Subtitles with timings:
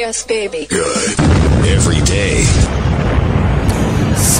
[0.00, 0.64] Yes, baby.
[0.64, 1.20] Good.
[1.68, 2.79] Every day.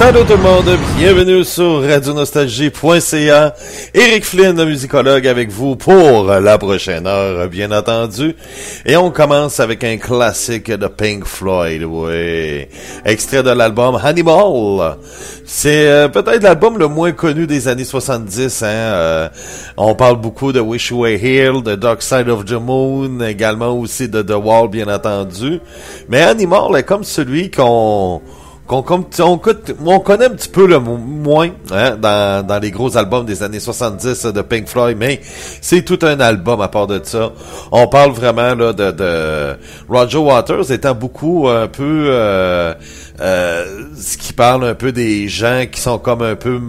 [0.01, 3.53] Salut tout le monde, bienvenue sur radionostalgie.ca.
[3.93, 8.35] Eric Flynn, le musicologue, avec vous pour la prochaine heure, bien entendu.
[8.83, 12.65] Et on commence avec un classique de Pink Floyd, oui.
[13.05, 14.97] Extrait de l'album Hannibal.
[15.45, 18.63] C'est euh, peut-être l'album le moins connu des années 70.
[18.63, 18.65] Hein?
[18.65, 19.29] Euh,
[19.77, 23.77] on parle beaucoup de Wish You Were Here, de Dark Side of the Moon, également
[23.77, 25.59] aussi de The Wall, bien entendu.
[26.09, 28.19] Mais Hannibal est comme celui qu'on
[28.71, 29.41] qu'on on,
[29.85, 33.59] on, connaît un petit peu le moins hein, dans, dans les gros albums des années
[33.59, 35.19] 70 de Pink Floyd, mais
[35.59, 37.33] c'est tout un album à part de ça.
[37.73, 39.57] On parle vraiment là de, de
[39.89, 42.73] Roger Waters étant beaucoup un peu euh,
[43.19, 43.65] euh,
[43.99, 46.59] ce qui parle un peu des gens qui sont comme un peu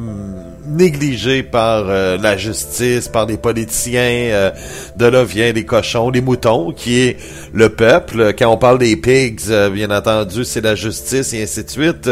[0.72, 4.00] négligé par euh, la justice, par les politiciens.
[4.02, 4.50] Euh,
[4.96, 7.16] de là vient les cochons, les moutons, qui est
[7.52, 8.32] le peuple.
[8.38, 12.10] Quand on parle des pigs, euh, bien entendu, c'est la justice et ainsi de suite.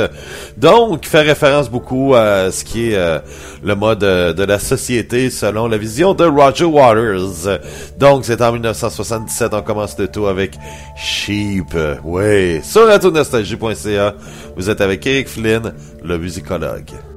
[0.57, 3.21] Donc, fait référence beaucoup à ce qui est
[3.63, 7.59] le mode de la société selon la vision de Roger Waters.
[7.99, 10.57] Donc, c'est en 1977, on commence le tout avec
[10.97, 11.77] Sheep.
[12.05, 14.15] Oui, sur radionostalgie.ca,
[14.57, 15.73] vous êtes avec Eric Flynn,
[16.05, 17.10] le musicologue.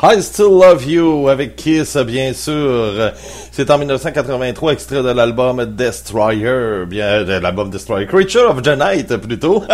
[0.00, 3.10] I Still Love You avec Kiss, bien sûr.
[3.50, 9.16] C'est en 1983, extrait de l'album Destroyer, bien de l'album Destroyer, Creature of the Night
[9.16, 9.64] plutôt,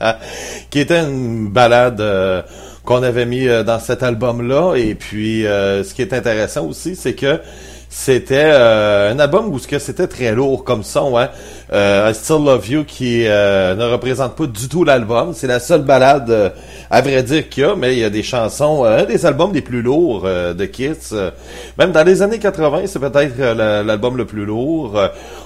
[0.70, 2.42] qui était une balade euh,
[2.84, 4.74] qu'on avait mis euh, dans cet album-là.
[4.74, 7.40] Et puis, euh, ce qui est intéressant aussi, c'est que
[7.88, 11.30] c'était un album où c'était très lourd comme son, hein.
[11.74, 15.32] I Still Love You qui ne représente pas du tout l'album.
[15.34, 16.52] C'est la seule balade
[16.90, 19.26] à vrai dire qu'il y a, mais il y a des chansons, euh, un des
[19.26, 21.10] albums les plus lourds euh, de Kiss.
[21.12, 21.30] Euh,
[21.78, 23.36] même dans les années 80, c'est peut-être
[23.82, 24.96] l'album le plus lourd.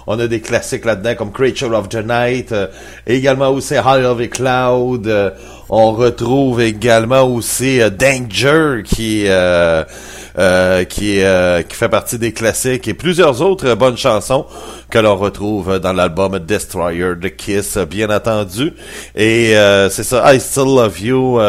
[0.07, 2.55] on a des classiques là-dedans comme Creature of the Night,
[3.07, 5.35] également aussi High of a Cloud.
[5.71, 9.27] on retrouve également aussi Danger qui
[10.39, 14.47] euh, qui, euh, qui fait partie des classiques et plusieurs autres bonnes chansons
[14.89, 18.73] que l'on retrouve dans l'album Destroyer de Kiss, bien entendu.
[19.15, 21.41] Et euh, c'est ça, I Still Love You,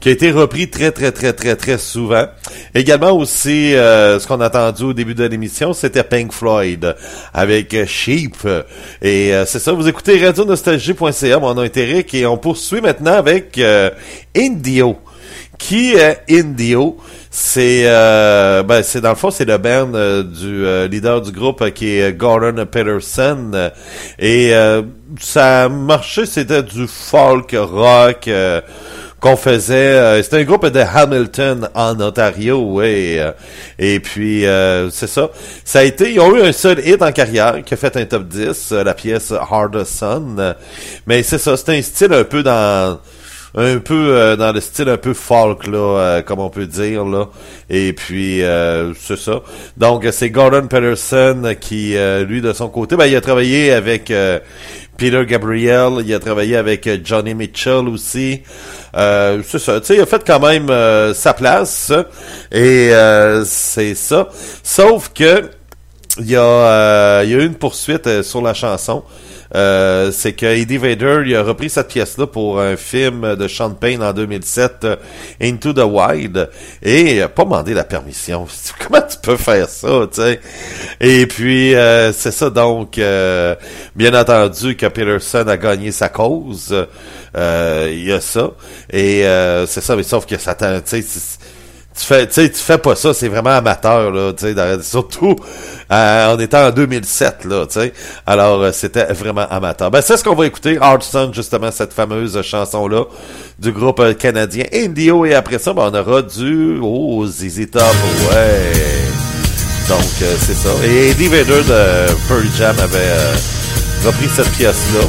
[0.00, 2.26] qui a été repris très, très, très, très, très souvent.
[2.74, 6.96] Également aussi, ce qu'on a entendu au début de l'émission, c'était Pink Floyd
[7.32, 8.36] avec Sheep.
[9.00, 13.60] Et c'est ça, vous écoutez radionostalgie.ca, mon nom est Eric, et on poursuit maintenant avec
[14.36, 14.98] Indio.
[15.58, 16.96] Qui est Indio?
[17.32, 21.30] C'est euh, ben c'est dans le fond c'est le band euh, du euh, leader du
[21.30, 23.70] groupe qui est Gordon Peterson.
[24.18, 24.52] Et
[25.20, 28.28] ça marchait c'était du folk rock
[29.20, 33.20] qu'on faisait c'était un groupe de Hamilton en Ontario ouais
[33.78, 34.44] et puis
[34.90, 35.30] c'est ça.
[35.64, 38.06] Ça a été ils ont eu un seul hit en carrière qui a fait un
[38.06, 40.56] top 10 la pièce Hard Sun
[41.06, 42.98] mais c'est ça c'était un style un peu dans
[43.54, 47.04] un peu euh, dans le style un peu folk là, euh, comme on peut dire
[47.04, 47.28] là.
[47.68, 49.42] Et puis euh, c'est ça.
[49.76, 54.12] Donc c'est Gordon Peterson qui lui de son côté, ben il a travaillé avec
[54.96, 58.42] Peter Gabriel, il a travaillé avec Johnny Mitchell aussi.
[58.94, 60.68] c'est ça, tu sais, il a fait quand même
[61.14, 61.92] sa place
[62.52, 62.90] et
[63.44, 64.28] c'est ça.
[64.62, 65.50] Sauf que
[66.18, 69.02] il y a il y a eu une poursuite sur la chanson.
[69.54, 73.70] Euh, c'est que Eddie Vedder il a repris cette pièce-là pour un film de Sean
[73.70, 74.96] Payne en 2007, euh,
[75.42, 76.48] Into the Wild,
[76.82, 78.46] et il a pas demandé la permission.
[78.78, 80.40] Comment tu peux faire ça, tu sais?
[81.00, 83.00] Et puis, euh, c'est ça, donc,
[83.96, 86.74] bien entendu que Peterson a gagné sa cause.
[87.34, 88.50] Il y a ça.
[88.92, 89.22] Et
[89.66, 91.38] c'est ça, mais sauf que ça tu sais,
[92.00, 95.36] tu fais, tu fais pas ça, c'est vraiment amateur, là, tu sais, surtout
[95.92, 97.92] euh, en étant en 2007, là, tu sais.
[98.26, 99.90] Alors, euh, c'était vraiment amateur.
[99.90, 103.04] Ben, c'est ce qu'on va écouter, Sun, justement, cette fameuse chanson-là
[103.58, 107.82] du groupe euh, canadien Indio, et après ça, ben, on aura du, oh, ZZ Top,
[108.32, 108.72] ouais.
[109.88, 110.70] Donc, c'est ça.
[110.84, 115.06] Et Eddie Vedder de Pearl Jam avait repris cette pièce-là,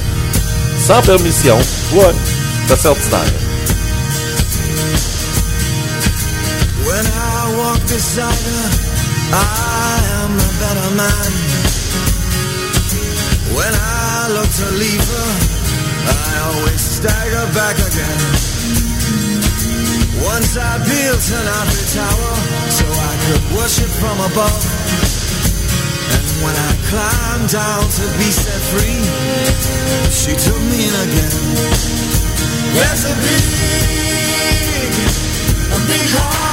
[0.78, 1.56] sans permission,
[1.94, 2.14] ouais,
[2.68, 3.51] c'est ordinaire.
[7.92, 8.68] Beside her,
[9.36, 11.32] I am a better man.
[13.52, 15.32] When I look to leave her,
[16.08, 18.20] I always stagger back again.
[20.24, 22.34] Once I built an ivory tower
[22.80, 24.64] so I could worship from above.
[26.16, 29.04] And when I climbed down to be set free,
[30.16, 31.36] she took me in again.
[32.72, 33.46] There's a big,
[35.76, 36.51] a big sun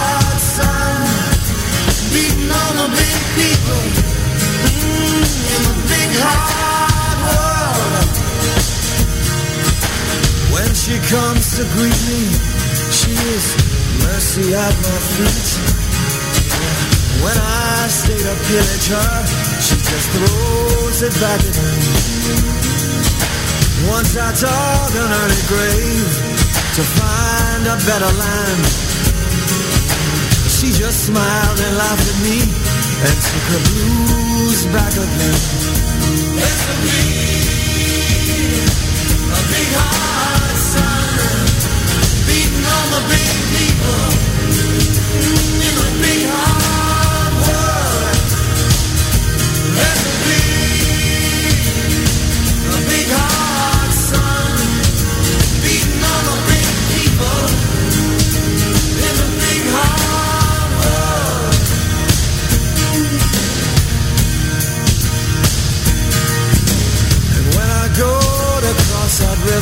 [2.12, 3.82] beating on the big people
[4.64, 8.08] mm, in the big hard world.
[10.54, 12.22] When she comes to greet me,
[12.92, 13.44] she is
[14.04, 15.48] mercy at my feet.
[17.24, 19.14] When I stay to pillage her,
[19.60, 21.68] she just throws it back at me.
[23.90, 26.12] Once I dug an early grave
[26.76, 29.77] to find a better land.
[30.58, 35.38] She just smiled and laughed at me and took her blues back again.
[36.34, 37.14] It's a big,
[39.22, 41.46] a big hard sun
[42.26, 44.17] beating on the big people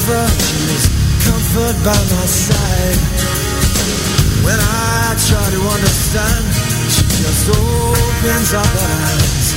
[0.09, 0.87] is
[1.27, 2.99] comfort by my side.
[4.45, 6.45] When I try to understand,
[6.95, 9.57] she just opens up her eyes.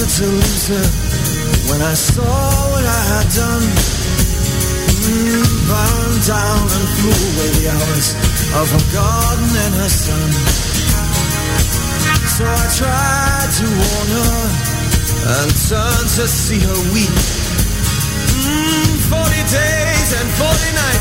[0.00, 0.24] to
[0.72, 0.88] her
[1.68, 3.60] when I saw what I had done.
[5.04, 8.16] Mm, Burned down and flew away the hours
[8.56, 10.32] of her garden and her son.
[12.24, 14.40] So I tried to warn her
[15.28, 17.12] and turned to see her weep.
[18.48, 20.91] Mm, 40 days and 40 nights.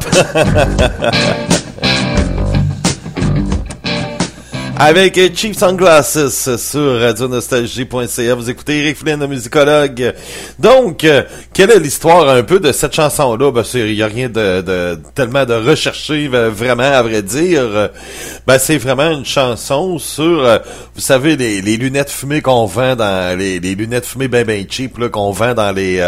[4.82, 8.34] Avec Cheap Sunglasses sur radionostalgie.ca.
[8.34, 10.14] Vous écoutez Eric Flynn, le musicologue.
[10.60, 11.22] Donc, euh,
[11.54, 13.50] quelle est l'histoire un peu de cette chanson-là?
[13.50, 17.88] Ben, il n'y a rien de, tellement de recherché, euh, vraiment, à vrai dire.
[18.46, 20.58] Ben, c'est vraiment une chanson sur, euh,
[20.94, 25.08] vous savez, les, lunettes fumées qu'on vend dans, les, lunettes fumées ben ben cheap, là,
[25.08, 25.98] qu'on vend dans les,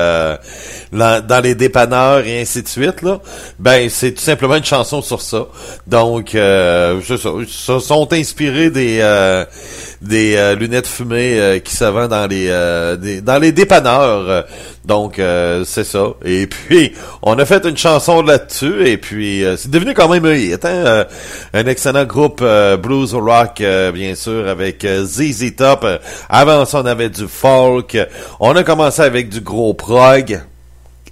[0.93, 3.21] dans les dépanneurs et ainsi de suite, là.
[3.59, 5.47] Ben, c'est tout simplement une chanson sur ça.
[5.87, 9.45] Donc, c'est ça, ça, sont inspirés des euh,
[10.03, 14.45] des euh, lunettes fumées euh, qui se vendent dans les, dans les dépanneurs.
[14.85, 15.21] Donc
[15.65, 16.15] c'est ça.
[16.25, 20.35] Et puis on a fait une chanson là-dessus et puis c'est devenu quand même un
[20.35, 20.65] hit.
[20.65, 21.07] Hein?
[21.55, 22.45] un excellent groupe
[22.83, 23.63] blues rock
[23.95, 25.87] bien sûr avec ZZ Top.
[26.29, 27.97] avant ça on avait du folk.
[28.41, 30.41] On a commencé avec du gros prog.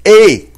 [0.05, 0.51] Et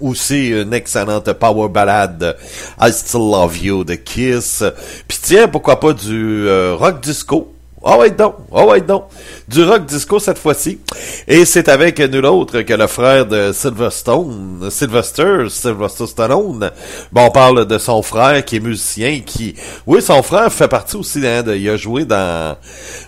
[0.00, 2.36] aussi une excellente power ballade
[2.80, 4.64] I Still Love You de Kiss.
[5.06, 7.52] Puis tiens, pourquoi pas du euh, rock disco.
[7.82, 9.04] Oh ouais donc, oh ouais donc.
[9.48, 10.80] Du rock disco cette fois-ci.
[11.26, 14.16] Et c'est avec nul autre que le frère de Sylvester,
[14.68, 16.70] Sylvester, Sylvester Stallone.
[17.10, 19.54] Bon, on parle de son frère qui est musicien, qui,
[19.86, 22.54] oui, son frère fait partie aussi, hein, de, il a joué dans,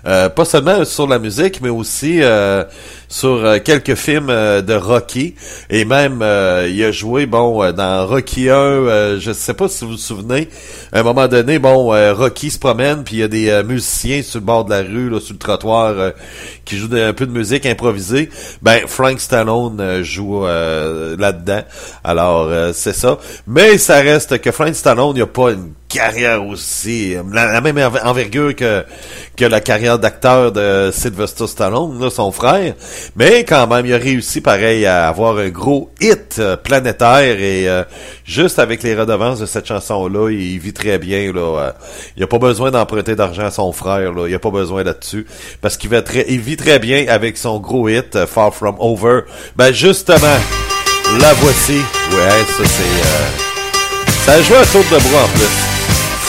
[0.07, 2.65] euh, pas seulement sur la musique, mais aussi euh,
[3.13, 5.35] sur euh, quelques films euh, de Rocky.
[5.69, 9.93] Et même euh, il a joué bon dans Rocky 1 je sais pas si vous
[9.93, 10.49] vous souvenez.
[10.93, 14.41] À un moment donné bon Rocky se promène puis il y a des musiciens sur
[14.41, 16.13] le bord de la rue là, sur le trottoir
[16.65, 18.31] qui jouent un peu de musique improvisée.
[18.63, 21.63] Ben Frank Stallone joue là-dedans.
[22.03, 23.19] Alors c'est ça.
[23.47, 28.57] Mais ça reste que Frank Stallone il a pas une carrière aussi, la, même envergure
[28.57, 28.85] que,
[29.37, 32.75] que la carrière d'acteur de Sylvester Stallone, son frère.
[33.17, 37.69] Mais quand même, il a réussi pareil à avoir un gros hit euh, planétaire et
[37.69, 37.85] euh,
[38.25, 41.33] juste avec les redevances de cette chanson-là, il vit très bien.
[41.33, 41.73] Là, euh,
[42.17, 44.13] il a pas besoin d'emprunter d'argent à son frère.
[44.13, 45.27] Là, il a pas besoin là-dessus
[45.61, 49.21] parce qu'il vit très, bien avec son gros hit Far From Over.
[49.57, 50.39] Ben justement,
[51.21, 51.77] la voici.
[52.13, 54.25] Ouais, ça c'est.
[54.25, 55.82] ça a joué à tour de bras en plus.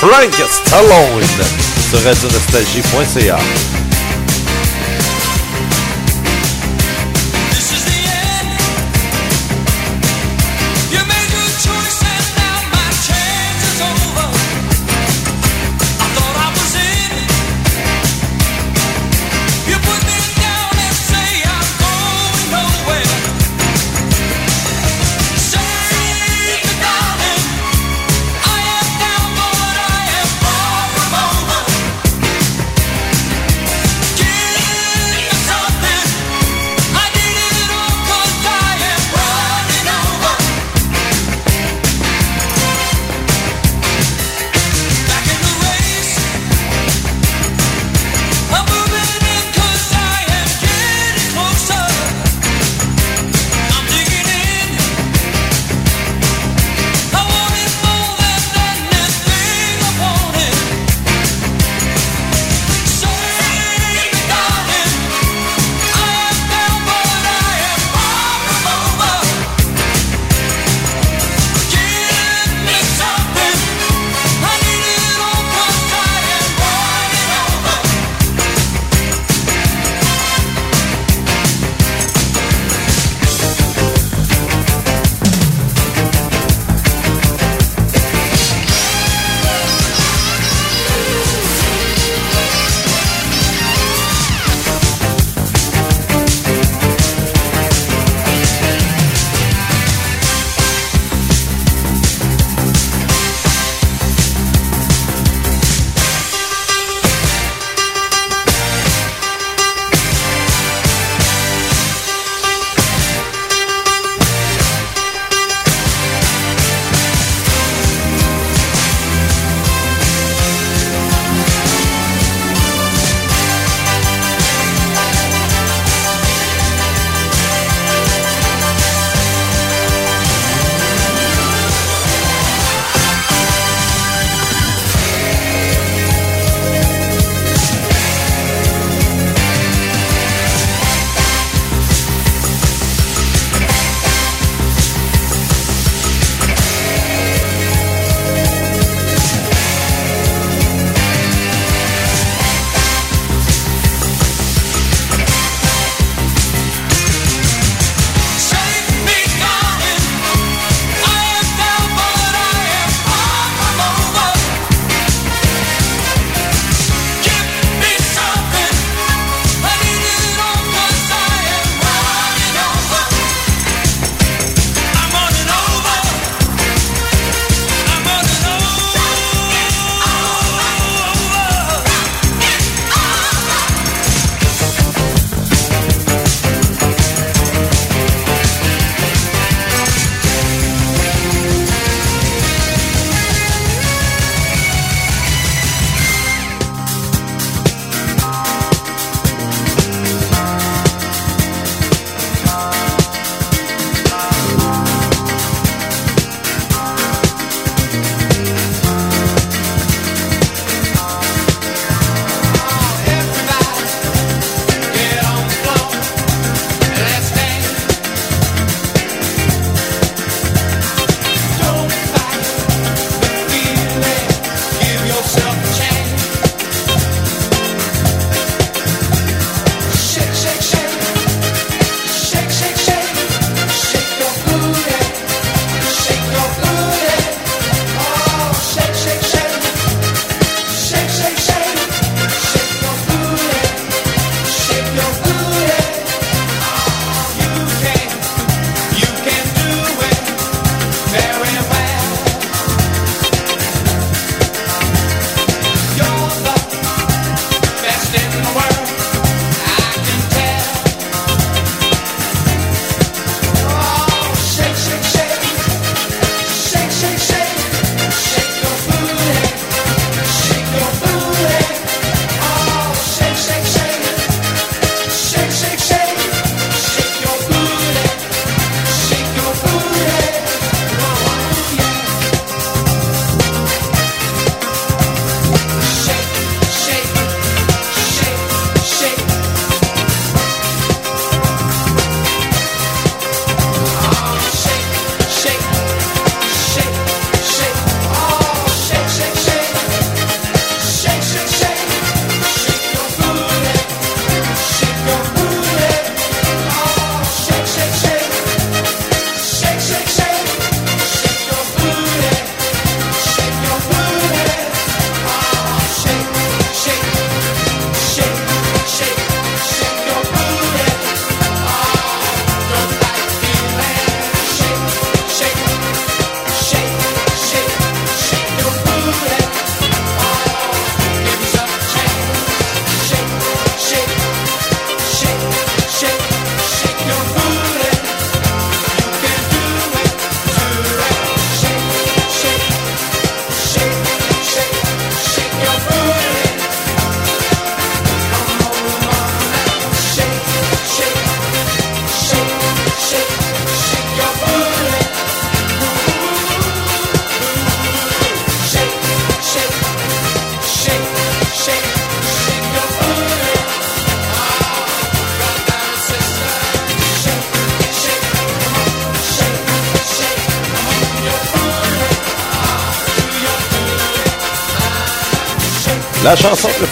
[0.04, 1.24] Frank Stallone
[1.90, 3.73] sur radionostalgie.ca.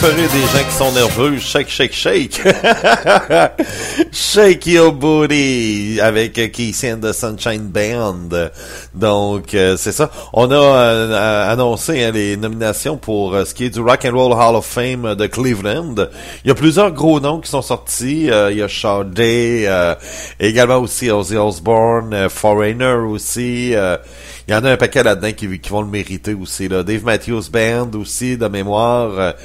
[0.01, 2.41] des gens qui sont nerveux, Shake, Shake, Shake.
[4.11, 8.29] shake Your Booty avec Casey and the Sunshine Band.
[8.95, 10.09] Donc, euh, c'est ça.
[10.33, 14.17] On a euh, annoncé hein, les nominations pour euh, ce qui est du Rock and
[14.17, 15.95] Roll Hall of Fame de Cleveland.
[16.43, 18.25] Il y a plusieurs gros noms qui sont sortis.
[18.25, 19.19] il y a Sade,
[20.39, 23.75] également aussi Ozzy Osbourne, Foreigner aussi.
[24.51, 26.67] Il y en a un paquet là-dedans qui, vont le mériter aussi.
[26.67, 26.83] Là.
[26.83, 29.35] Dave Matthews Band aussi, de mémoire.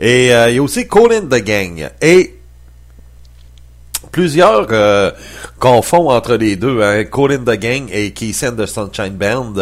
[0.00, 1.88] Et euh, il y a aussi Colin the Gang.
[2.02, 2.37] Et
[4.10, 5.10] plusieurs euh,
[5.58, 9.54] confondent entre les deux, hein, Colin the Gang et Keith and the Sunshine Band,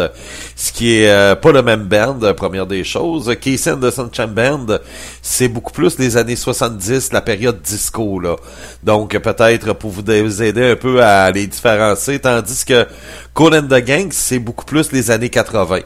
[0.55, 3.35] ce qui est euh, pas le même band, première des choses.
[3.39, 4.79] Keith and the Sunshine Band,
[5.21, 8.35] c'est beaucoup plus les années 70, la période disco, là.
[8.83, 12.87] Donc, peut-être pour vous aider un peu à les différencier, tandis que
[13.33, 15.79] Colin the Gang, c'est beaucoup plus les années 80.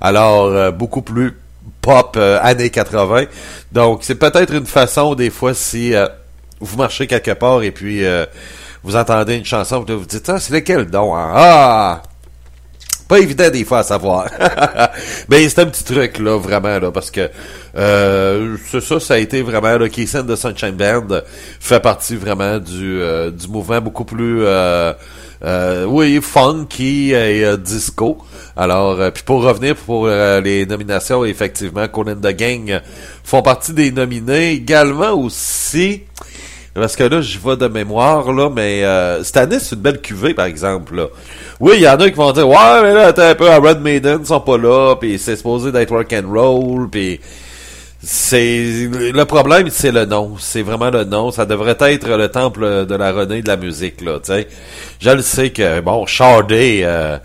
[0.00, 1.36] Alors, euh, beaucoup plus
[1.80, 3.24] pop années 80.
[3.72, 5.94] Donc, c'est peut-être une façon, des fois, si
[6.60, 8.26] vous marchez quelque part et puis euh,
[8.82, 11.14] vous entendez une chanson, vous vous dites, ah, c'est lequel don?
[11.14, 11.32] Hein?
[11.34, 12.02] Ah!
[13.08, 14.28] Pas évident des fois à savoir.
[15.28, 17.30] Mais c'est un petit truc, là, vraiment, là, parce que
[17.76, 21.20] euh, c'est ça, ça a été vraiment, là, Keysen de Sunshine Band
[21.60, 24.92] fait partie vraiment du, euh, du mouvement beaucoup plus, euh,
[25.44, 28.18] euh oui, funky et disco.
[28.56, 32.80] Alors, puis pour revenir pour les nominations, effectivement, Conan the Gang
[33.22, 34.52] font partie des nominés.
[34.52, 36.04] Également aussi,
[36.80, 40.46] parce que là, je vois de mémoire, là, mais euh, c'est une belle cuvée, par
[40.46, 40.96] exemple.
[40.96, 41.06] Là.
[41.58, 43.80] Oui, il y en a qui vont dire Ouais, mais là, attends un peu, Red
[43.80, 47.20] Maiden sont pas là, puis c'est supposé d'être rock and roll, puis
[48.02, 50.36] c'est le problème, c'est le nom.
[50.38, 51.30] C'est vraiment le nom.
[51.30, 54.18] Ça devrait être le temple de la renée de la musique, là.
[54.22, 54.46] Sais,
[55.00, 57.18] je le sais que bon, Sharday, euh,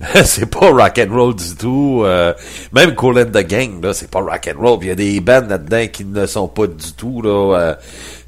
[0.24, 2.02] c'est pas rock and roll du tout.
[2.04, 2.32] Euh,
[2.72, 4.78] même Cool and the Gang, là, c'est pas rock and roll.
[4.82, 7.58] Il y a des bands là-dedans qui ne sont pas du tout là.
[7.58, 7.74] Euh,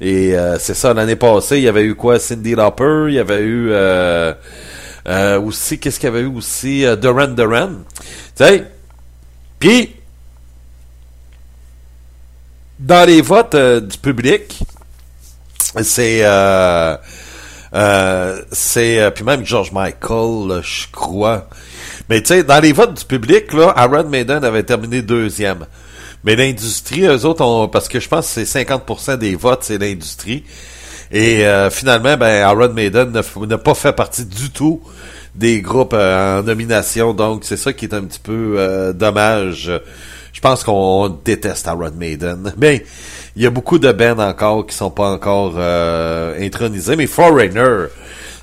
[0.01, 0.93] et euh, c'est ça.
[0.93, 2.19] L'année passée, il y avait eu quoi?
[2.19, 3.05] Cindy Lauper.
[3.07, 3.71] Il y avait eu
[5.37, 6.85] aussi qu'est-ce qu'il y avait eu aussi?
[7.01, 7.69] Duran Duran.
[8.35, 8.65] Tu sais.
[9.57, 9.95] Puis
[12.79, 14.59] dans les votes du public,
[15.81, 16.23] c'est
[17.73, 21.47] euh, c'est euh, puis même George Michael, je crois.
[22.09, 25.65] Mais tu sais, dans les votes du public, là, Aaron Maiden avait terminé deuxième.
[26.23, 29.77] Mais l'industrie, eux autres, ont, parce que je pense que c'est 50% des votes, c'est
[29.77, 30.43] l'industrie.
[31.11, 34.81] Et euh, finalement, ben, Aaron Maiden n'a pas fait partie du tout
[35.33, 37.13] des groupes en nomination.
[37.13, 39.71] Donc, c'est ça qui est un petit peu dommage.
[40.33, 42.53] Je pense qu'on déteste Aaron Maiden.
[42.57, 42.85] Mais
[43.35, 47.87] il y a beaucoup de bands encore qui sont pas encore euh, intronisés, mais Foreigner,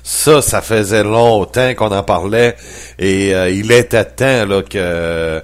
[0.03, 2.55] ça, ça faisait longtemps qu'on en parlait
[2.97, 5.41] et euh, il était temps là que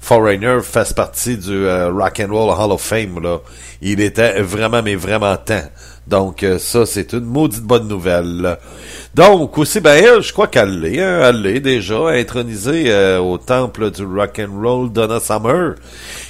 [0.00, 3.38] Foreigner fasse partie du euh, Rock and Roll Hall of Fame là.
[3.80, 5.62] Il était vraiment mais vraiment temps.
[6.08, 8.58] Donc ça c'est une maudite bonne nouvelle.
[9.14, 13.90] Donc aussi ben elle, je crois qu'elle l'est, hein, elle l'est déjà intronisée au temple
[13.90, 15.74] du Rock and Roll Donna Summer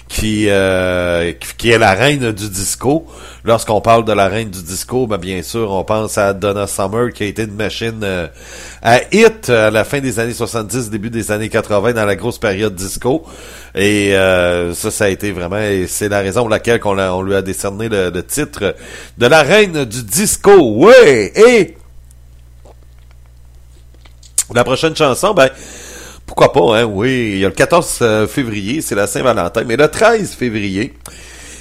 [0.08, 3.06] qui, euh, qui est la reine du disco.
[3.44, 7.12] Lorsqu'on parle de la reine du disco, ben bien sûr, on pense à Donna Summer
[7.12, 8.26] qui a été une machine euh,
[8.82, 12.38] à hit à la fin des années 70, début des années 80 dans la grosse
[12.38, 13.24] période disco.
[13.74, 17.42] Et euh, ça, ça a été vraiment, c'est la raison pour laquelle on, lui a
[17.42, 18.74] décerné le, le, titre
[19.18, 20.52] de la reine du disco.
[20.76, 21.32] Ouais!
[21.36, 21.76] Et
[24.54, 25.50] la prochaine chanson, ben
[26.28, 26.84] pourquoi pas, hein?
[26.84, 30.94] Oui, il y a le 14 euh, février, c'est la Saint-Valentin, mais le 13 février,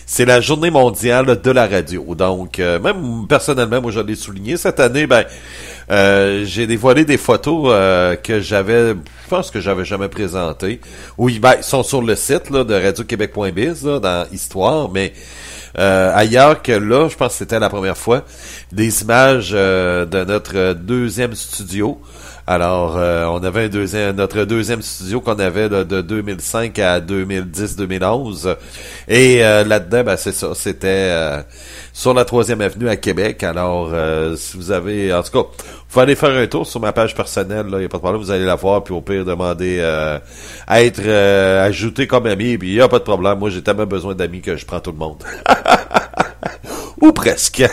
[0.06, 2.16] c'est la journée mondiale de la radio.
[2.16, 5.24] Donc, euh, même personnellement, moi, je l'ai souligné cette année, ben,
[5.90, 7.74] euh, j'ai dévoilé des photos
[8.24, 10.82] que j'avais, je pense que j'avais jamais présentées.
[11.18, 15.14] Oui, ben, ils sont sur le site là, de radioquebec.biz, dans Histoire, mais
[15.76, 18.24] ailleurs que là, je pense que c'était la première fois,
[18.72, 22.00] des images de notre deuxième studio.
[22.50, 28.56] Alors, euh, on avait un deuxième, notre deuxième studio qu'on avait de, 2005 à 2010-2011.
[29.10, 31.42] Et euh, là-dedans, ben, c'est ça, c'était euh,
[31.92, 33.44] sur la troisième avenue à Québec.
[33.44, 33.92] Alors,
[34.38, 35.50] si vous avez, en tout cas,
[35.90, 38.22] vous aller faire un tour sur ma page personnelle, il n'y a pas de problème,
[38.22, 39.82] vous allez la voir, puis au pire, demander
[40.68, 43.40] à être ajouté comme ami, puis il n'y a pas de problème.
[43.40, 45.22] Moi, j'ai tellement besoin d'amis que je prends tout le monde.
[47.02, 47.64] Ou presque.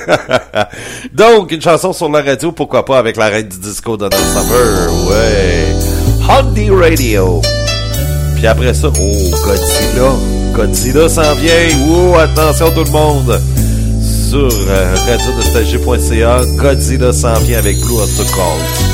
[1.12, 5.08] Donc, une chanson sur la radio, pourquoi pas avec la reine du disco Donna Summer.
[5.08, 5.66] Ouais.
[6.28, 7.40] Hondy Radio.
[8.34, 10.12] Puis après ça, oh, Godzilla.
[10.54, 11.78] Godzilla s'en vient.
[11.88, 13.40] Oh, attention tout le monde.
[14.28, 18.93] Sur euh, radio-nostalgie.ca, Godzilla s'en vient avec Blue Oyster Cult.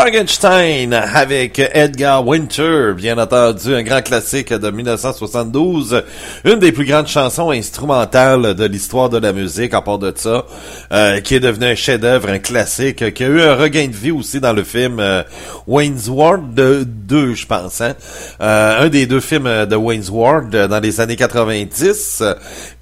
[0.00, 6.04] Frankenstein avec Edgar Winter, bien entendu, un grand classique de 1972,
[6.44, 10.44] une des plus grandes chansons instrumentales de l'histoire de la musique, à part de ça,
[10.92, 14.12] euh, qui est devenu un chef-d'œuvre, un classique, qui a eu un regain de vie
[14.12, 15.24] aussi dans le film euh,
[15.68, 17.94] Wayne's Ward 2, je pense, hein?
[18.40, 22.24] Euh, un des deux films de Wayne's Ward dans les années 90,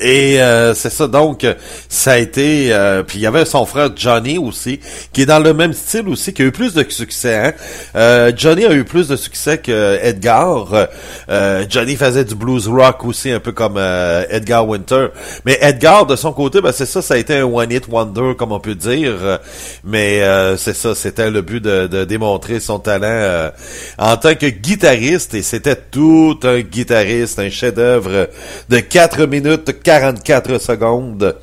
[0.01, 0.39] et
[0.75, 1.47] c'est ça, donc,
[1.89, 2.73] ça a été,
[3.07, 4.81] puis il y avait son frère Johnny aussi,
[5.13, 7.37] qui est dans le même style aussi, qui a eu plus de succès.
[7.37, 7.53] Hein?
[7.95, 10.89] Euh, Johnny a eu plus de succès que Edgar.
[11.29, 15.09] Euh, Johnny faisait du blues rock aussi, un peu comme euh, Edgar Winter.
[15.45, 18.53] Mais Edgar, de son côté, ben, c'est ça, ça a été un one-hit wonder, comme
[18.53, 19.41] on peut dire.
[19.85, 20.23] Mais
[20.57, 23.51] c'est ça, c'était le but de, de démontrer son talent
[23.99, 25.35] en tant que guitariste.
[25.35, 28.29] Et c'était tout un guitariste, un chef-d'œuvre
[28.69, 31.37] de 4 minutes 44 secondes.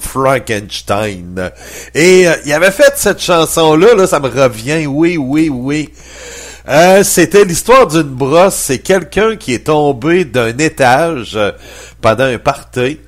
[0.00, 1.50] Frankenstein.
[1.94, 5.90] Et euh, il avait fait cette chanson-là, là, ça me revient, oui, oui, oui.
[6.68, 8.54] Euh, c'était l'histoire d'une brosse.
[8.54, 11.52] C'est quelqu'un qui est tombé d'un étage euh,
[12.00, 13.00] pendant un party.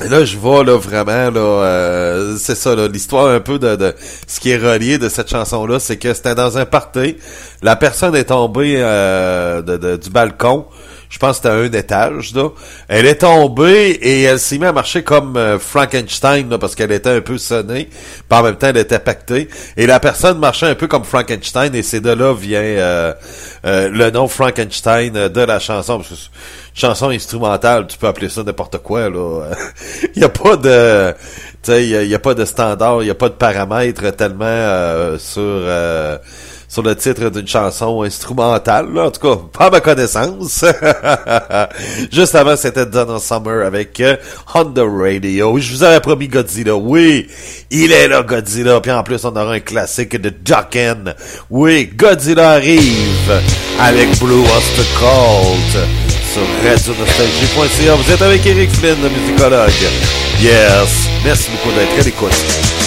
[0.00, 3.94] Là, je vois là vraiment là, c'est ça l'histoire un peu de,
[4.26, 7.16] ce qui est relié de cette chanson-là, c'est que c'était dans un party.
[7.62, 8.76] La personne est tombée
[10.02, 10.66] du balcon
[11.08, 12.50] je pense que c'était un étage, là.
[12.88, 16.92] Elle est tombée et elle s'est mise à marcher comme euh, Frankenstein, là, parce qu'elle
[16.92, 17.88] était un peu sonnée.
[18.28, 19.48] Puis en même temps, elle était pactée.
[19.76, 23.14] Et la personne marchait un peu comme Frankenstein et c'est de là vient euh,
[23.64, 26.02] euh, le nom Frankenstein de la chanson.
[26.74, 29.50] chanson instrumentale, tu peux appeler ça n'importe quoi, là.
[30.14, 31.14] Il n'y a pas de...
[31.62, 35.18] Tu sais, il n'y a, pas de standard, il n'y a pas de paramètres tellement
[35.18, 35.64] sur
[36.68, 39.06] sur le titre d'une chanson instrumentale, là.
[39.06, 40.64] en tout cas, pas ma connaissance.
[42.12, 44.16] Juste avant, c'était Donna Summer avec euh,
[44.54, 45.58] Honda Radio.
[45.58, 46.76] Je vous avais promis Godzilla.
[46.76, 47.28] Oui,
[47.70, 48.80] il est là, Godzilla.
[48.80, 51.14] Puis en plus, on aura un classique de Ducken.
[51.50, 53.42] Oui, Godzilla arrive
[53.80, 55.86] avec Blue Host Cold
[56.32, 57.94] sur radionostalgie.ca.
[57.94, 59.70] Vous êtes avec Eric Flynn, le musicologue.
[60.40, 61.08] Yes.
[61.24, 62.85] Merci beaucoup d'être à l'écoute.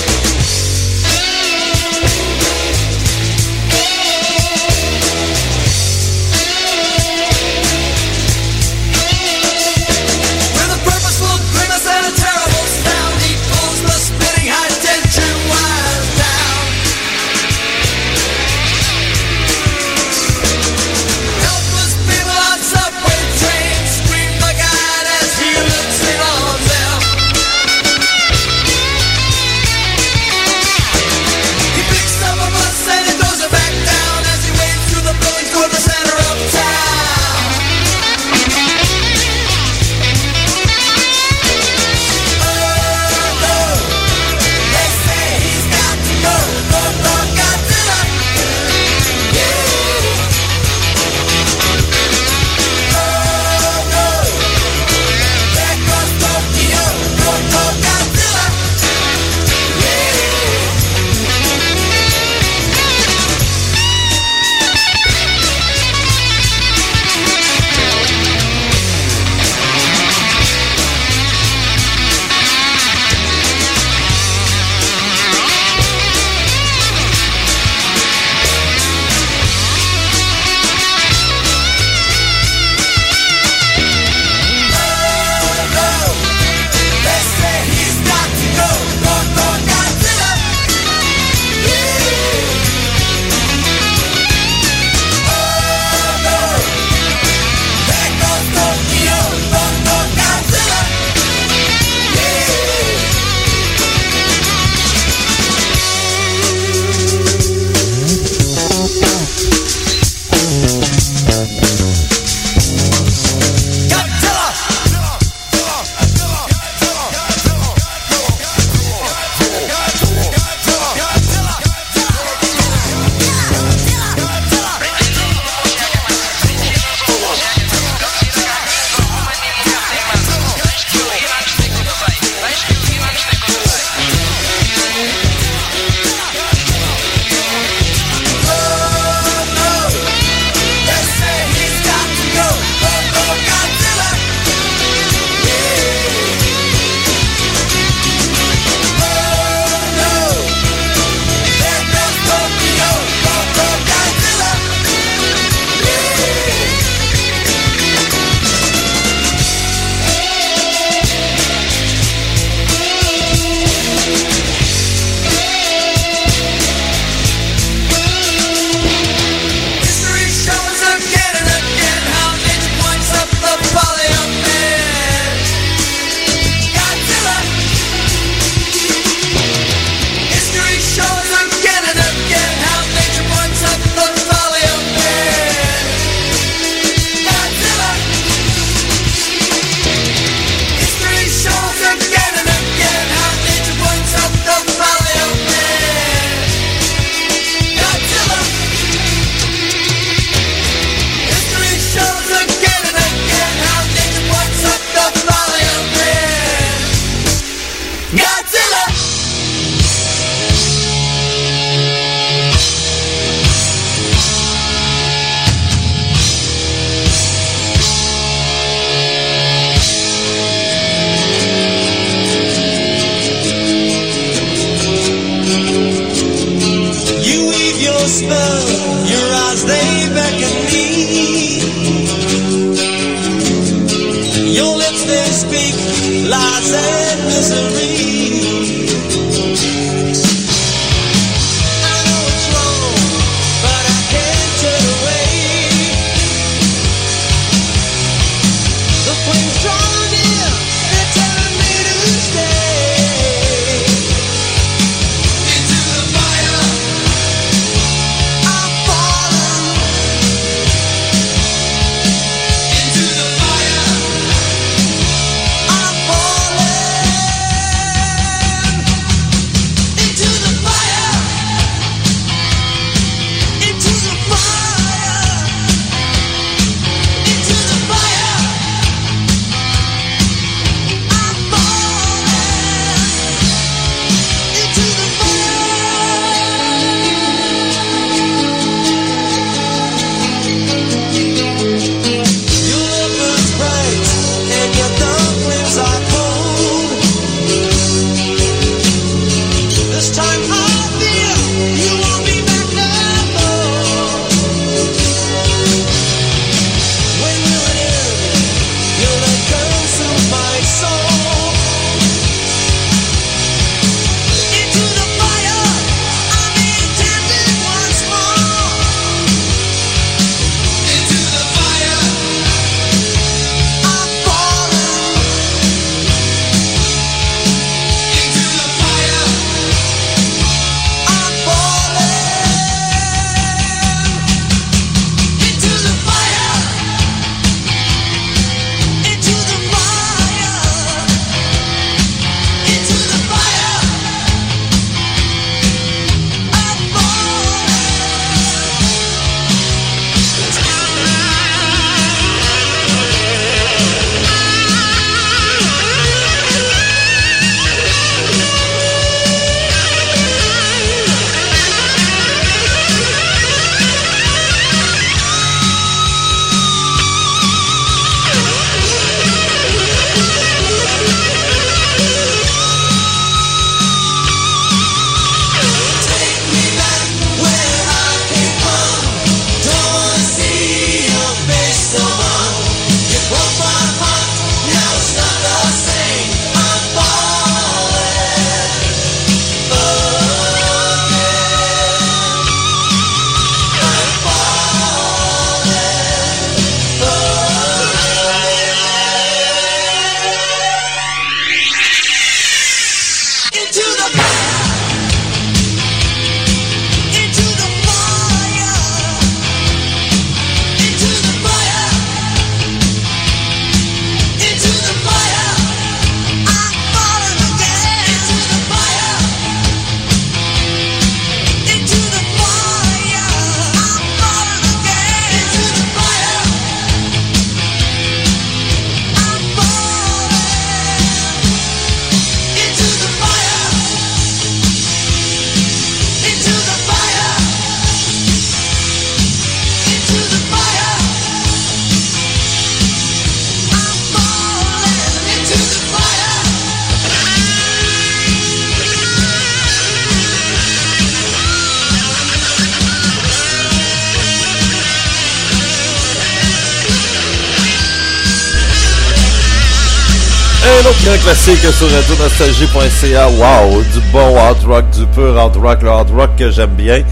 [461.29, 463.27] Grand classique sur radionostalgie.ca.
[463.27, 467.03] Wow, du bon hard rock, du pur hard rock, le hard rock que j'aime bien.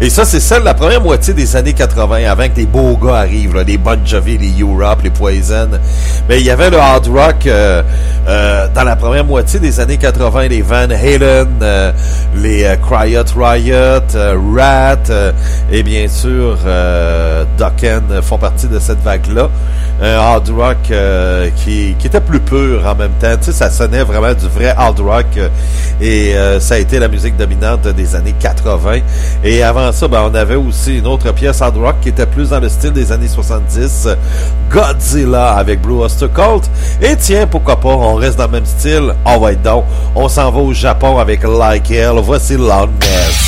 [0.00, 2.96] Et ça, c'est celle de la première moitié des années 80, avant que les beaux
[2.96, 5.68] gars arrivent, les Bon Jovi, les Europe, les Poison.
[6.26, 7.82] Mais il y avait le hard rock euh,
[8.26, 11.92] euh, dans la première moitié des années 80, les Van Halen, euh,
[12.34, 15.32] les Cryot Riot, Rat,
[15.70, 16.56] et bien sûr
[17.58, 19.50] Dokken font partie de cette vague-là.
[20.00, 23.34] Un hard rock euh, qui, qui était plus pur en même temps.
[23.38, 25.48] Tu sais, ça sonnait vraiment du vrai hard rock euh,
[26.00, 28.98] et euh, ça a été la musique dominante des années 80.
[29.42, 32.50] Et avant ça, ben, on avait aussi une autre pièce hard rock qui était plus
[32.50, 34.08] dans le style des années 70,
[34.70, 36.68] Godzilla avec Blue Oyster Cult.
[37.00, 39.14] Et tiens, pourquoi pas, on reste dans le même style.
[39.24, 39.84] On va donc,
[40.14, 42.20] on s'en va au Japon avec Like Hell.
[42.22, 43.45] Voici Loudness.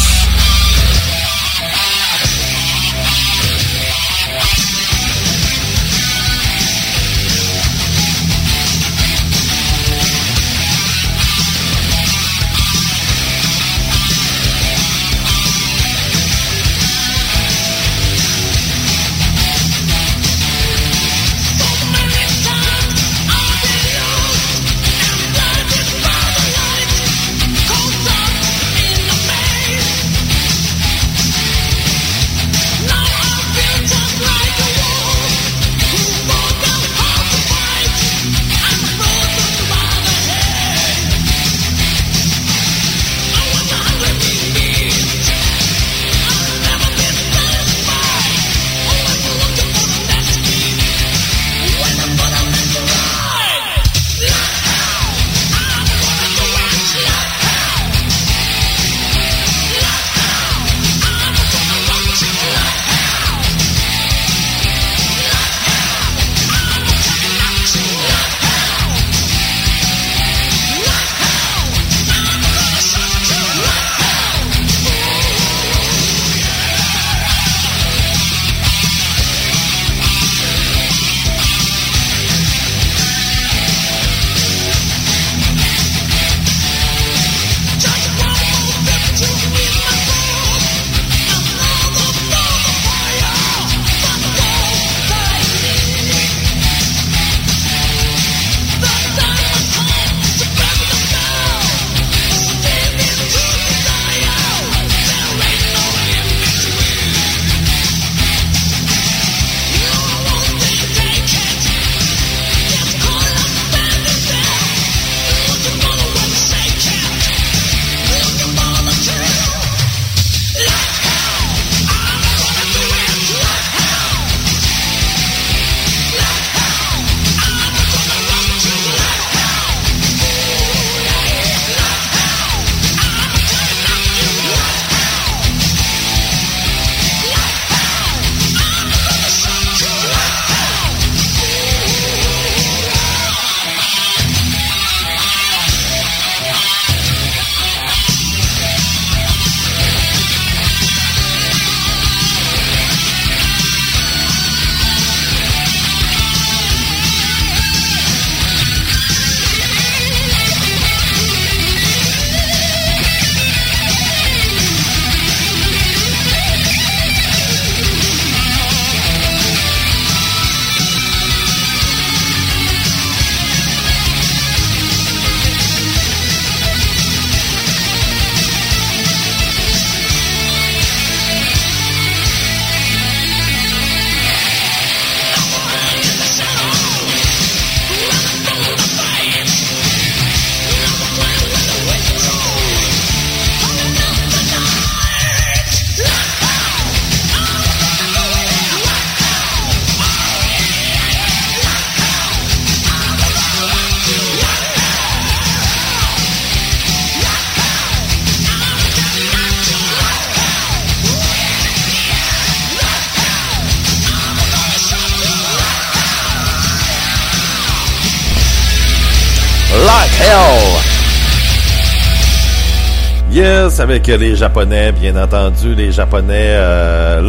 [223.80, 227.20] Avec les Japonais, bien entendu, les Japonais euh,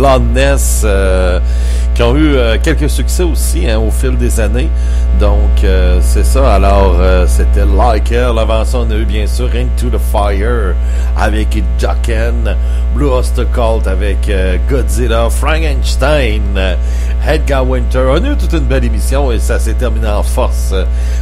[0.84, 1.40] euh,
[1.94, 4.70] qui ont eu euh, quelques succès aussi hein, au fil des années.
[5.20, 6.56] Donc, euh, c'est ça.
[6.56, 6.96] Alors,
[7.28, 8.34] c'était Like Hell.
[8.66, 10.74] Ça, on a eu bien sûr Into the Fire
[11.16, 12.56] avec Ducken,
[12.96, 14.32] Blue Oyster Cult avec
[14.68, 16.78] Godzilla, Frankenstein,
[17.28, 18.06] Edgar Winter.
[18.10, 20.74] On a eu toute une belle émission et ça s'est terminé en force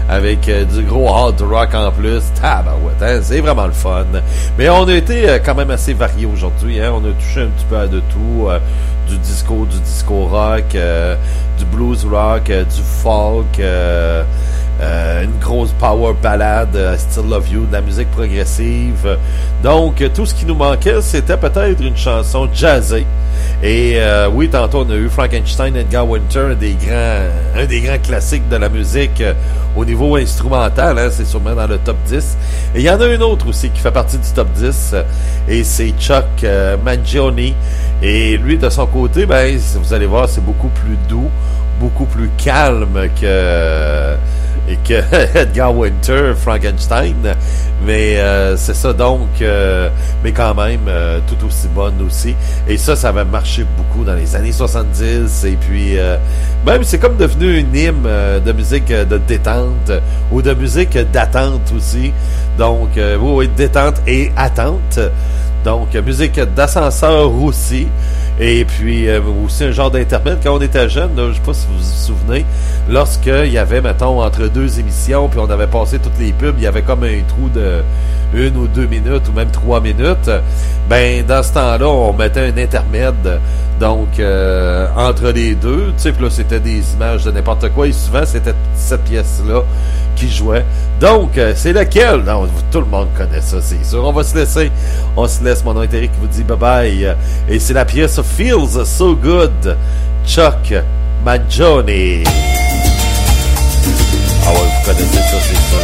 [0.09, 2.23] avec du gros hard rock en plus.
[2.39, 3.19] Tabarouette, hein?
[3.21, 4.05] c'est vraiment le fun.
[4.57, 6.79] Mais on a été quand même assez varié aujourd'hui.
[6.79, 6.93] Hein?
[6.95, 8.47] On a touché un petit peu à de tout
[9.07, 11.15] du disco, du disco rock, euh,
[11.57, 13.59] du blues rock, euh, du folk,
[14.79, 19.17] euh, une grosse power ballade, Still Love You, de la musique progressive.
[19.63, 23.05] Donc, tout ce qui nous manquait, c'était peut-être une chanson jazzée.
[23.63, 23.99] Et
[24.33, 28.47] oui, tantôt on a eu Frankenstein, Edgar Winter, un des grands, un des grands classiques
[28.49, 29.23] de la musique
[29.75, 30.97] au niveau instrumental.
[30.97, 32.37] Hein, c'est sûrement dans le top 10.
[32.75, 34.95] Et il y en a une autre aussi qui fait partie du top 10,
[35.47, 36.45] et c'est Chuck
[36.83, 37.53] Mangione
[38.01, 41.29] et lui, de son côté, ben, vous allez voir, c'est beaucoup plus doux,
[41.79, 44.15] beaucoup plus calme que
[44.75, 45.01] que
[45.37, 47.35] Edgar Winter, Frankenstein.
[47.85, 49.89] Mais euh, c'est ça donc, euh,
[50.23, 52.35] mais quand même euh, tout aussi bonne aussi.
[52.67, 55.45] Et ça, ça avait marché beaucoup dans les années 70.
[55.45, 55.95] Et puis
[56.65, 58.09] même c'est comme devenu une hymne
[58.45, 59.91] de musique de détente
[60.31, 62.11] ou de musique d'attente aussi.
[62.57, 62.89] Donc
[63.21, 64.99] oui, détente et attente.
[65.63, 67.87] Donc, musique d'ascenseur aussi.
[68.39, 70.39] Et puis euh, aussi un genre d'intermède.
[70.43, 72.45] Quand on était jeune, je sais pas si vous vous souvenez,
[72.89, 76.63] lorsqu'il y avait, mettons, entre deux émissions, puis on avait passé toutes les pubs, il
[76.63, 77.81] y avait comme un trou de
[78.33, 80.29] une ou deux minutes ou même trois minutes.
[80.89, 83.39] Ben, dans ce temps-là, on mettait un intermède.
[83.79, 87.87] Donc, euh, entre les deux, tu sais, là, c'était des images de n'importe quoi.
[87.87, 89.61] Et souvent, c'était cette pièce-là
[90.15, 90.65] qui jouait.
[90.99, 92.21] Donc, euh, c'est lequel?
[92.21, 94.03] Non, tout le monde connaît ça, c'est sûr.
[94.03, 94.71] On va se laisser.
[95.15, 95.63] On se laisse.
[95.63, 97.15] Mon nom est Eric qui vous dit bye-bye.
[97.49, 99.77] Et c'est la pièce Feels So Good.
[100.25, 100.73] Chuck
[101.23, 102.23] Magione.
[104.45, 105.77] Ah ouais, vous connaissez ça, c'est sûr.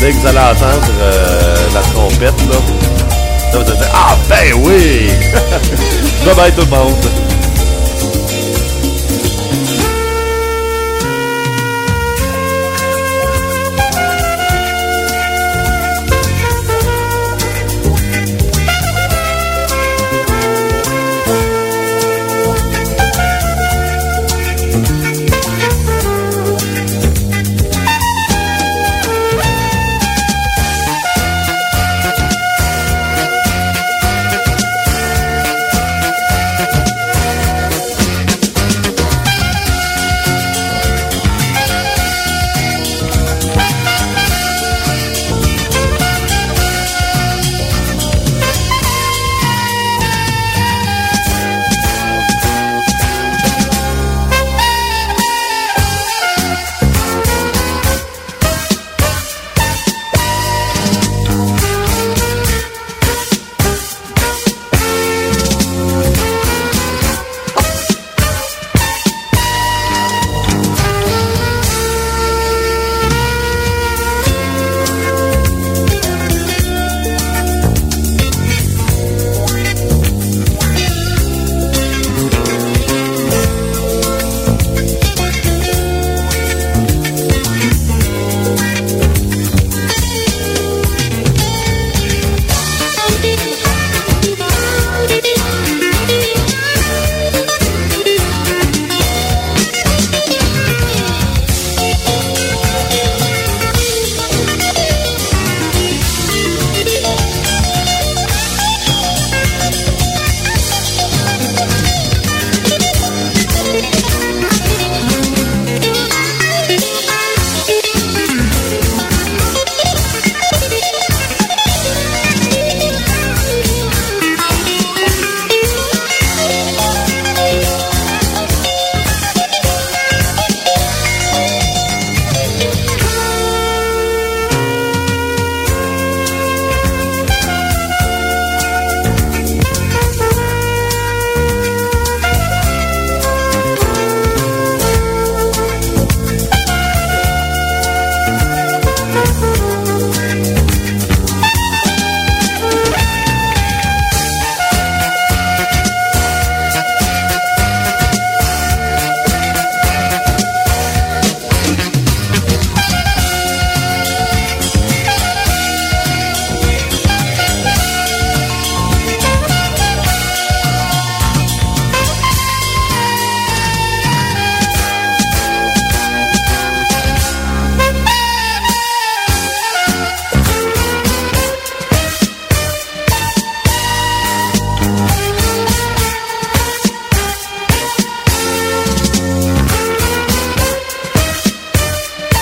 [0.00, 2.56] Dès que vous allez entendre euh, la trompette, là,
[3.52, 5.10] ça va dire «Ah ben oui!»
[6.24, 7.31] Bye bye tout le monde!